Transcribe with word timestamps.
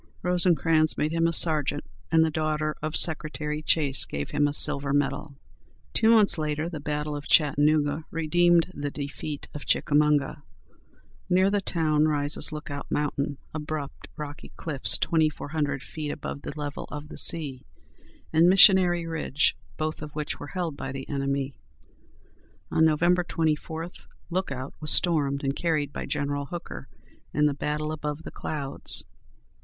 Rosecrans, 0.23 0.97
made 0.97 1.11
him 1.11 1.27
a 1.27 1.31
sergeant, 1.31 1.83
and 2.11 2.25
the 2.25 2.31
daughter 2.31 2.75
of 2.81 2.95
Secretary 2.95 3.61
Chase 3.61 4.03
gave 4.03 4.31
him 4.31 4.47
a 4.47 4.51
silver 4.51 4.93
medal. 4.93 5.35
Two 5.93 6.09
months 6.09 6.39
later, 6.39 6.67
the 6.67 6.79
battle 6.79 7.15
of 7.15 7.27
Chattanooga 7.27 8.03
redeemed 8.09 8.71
the 8.73 8.89
defeat 8.89 9.47
of 9.53 9.67
Chickamauga. 9.67 10.41
Near 11.29 11.51
the 11.51 11.61
town 11.61 12.07
rises 12.07 12.51
Lookout 12.51 12.87
Mountain, 12.89 13.37
abrupt, 13.53 14.07
rocky 14.17 14.49
cliffs 14.57 14.97
twenty 14.97 15.29
four 15.29 15.49
hundred 15.49 15.83
feet 15.83 16.09
above 16.11 16.41
the 16.41 16.59
level 16.59 16.85
of 16.85 17.09
the 17.09 17.17
sea, 17.19 17.63
and 18.33 18.49
Missionary 18.49 19.05
Ridge, 19.05 19.55
both 19.77 20.01
of 20.01 20.13
which 20.15 20.39
were 20.39 20.47
held 20.57 20.75
by 20.75 20.91
the 20.91 21.07
enemy. 21.09 21.59
On 22.71 22.85
Nov. 22.85 23.01
24, 23.03 23.89
Lookout 24.31 24.73
was 24.81 24.89
stormed 24.89 25.43
and 25.43 25.55
carried 25.55 25.93
by 25.93 26.07
General 26.07 26.45
Hooker 26.47 26.87
in 27.35 27.45
the 27.45 27.53
"Battle 27.53 27.91
above 27.91 28.23
the 28.23 28.31
Clouds." 28.31 29.05